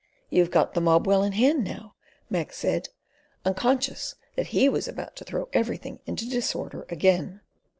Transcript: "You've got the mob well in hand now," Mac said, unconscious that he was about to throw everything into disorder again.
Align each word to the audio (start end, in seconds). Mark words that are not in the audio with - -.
"You've 0.31 0.49
got 0.49 0.73
the 0.73 0.81
mob 0.81 1.05
well 1.05 1.21
in 1.21 1.33
hand 1.33 1.63
now," 1.63 1.93
Mac 2.27 2.53
said, 2.53 2.89
unconscious 3.45 4.15
that 4.35 4.47
he 4.47 4.67
was 4.67 4.87
about 4.87 5.15
to 5.17 5.23
throw 5.23 5.47
everything 5.53 5.99
into 6.07 6.27
disorder 6.27 6.87
again. 6.89 7.41